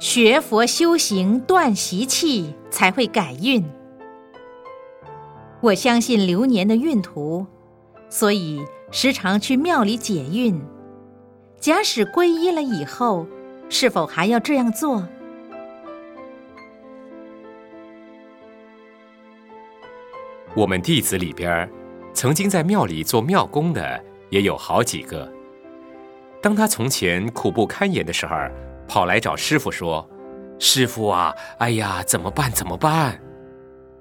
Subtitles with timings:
[0.00, 3.64] 学佛修行断习气，才会改运。
[5.60, 7.46] 我相信流年的运途，
[8.10, 10.60] 所以时常去庙里解运。
[11.58, 13.26] 假使皈依了以后，
[13.70, 15.06] 是否还要这样做？
[20.54, 21.70] 我们弟子里边，
[22.12, 25.32] 曾经在庙里做庙工的也有好几个。
[26.42, 28.36] 当他从前苦不堪言的时候，
[28.86, 30.08] 跑来找师傅说
[30.58, 32.50] ：“师傅啊，哎呀，怎么办？
[32.50, 33.20] 怎么办？”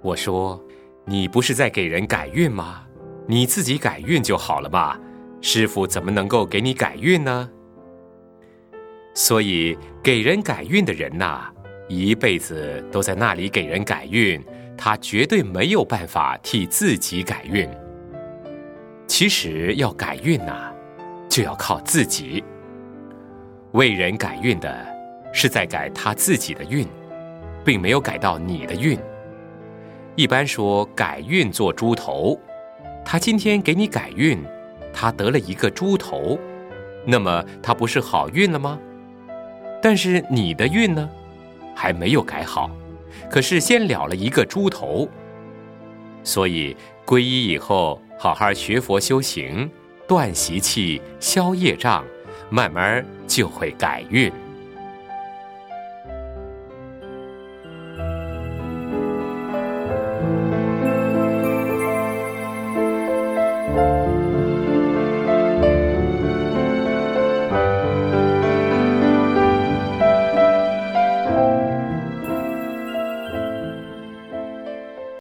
[0.02, 0.62] 我说
[1.06, 2.84] ：“你不是在给人改运吗？
[3.26, 4.98] 你自己改运就好了嘛。
[5.42, 7.50] 师傅怎么能够给你改运呢？”
[9.14, 11.50] 所以，给人改运的人呐，
[11.88, 14.44] 一辈子都在那里给人改运，
[14.78, 17.70] 他绝对没有办法替自己改运。
[19.08, 20.74] 其实要改运呐，
[21.30, 22.44] 就要靠自己。
[23.74, 24.86] 为人改运的，
[25.32, 26.88] 是在改他自己的运，
[27.66, 28.98] 并没有改到你的运。
[30.16, 32.40] 一般说改运做猪头，
[33.04, 34.40] 他今天给你改运，
[34.94, 36.38] 他得了一个猪头，
[37.04, 38.80] 那么他不是好运了吗？
[39.82, 41.10] 但是你的运呢，
[41.74, 42.70] 还没有改好，
[43.28, 45.10] 可是先了了一个猪头。
[46.24, 46.78] 所以
[47.08, 49.68] 皈依以后，好好学佛修行，
[50.08, 52.06] 断习气，消业障，
[52.54, 54.32] 慢慢就会改运。